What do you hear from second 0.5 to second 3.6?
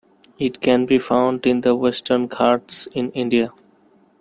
can be found in the Western Ghats in India.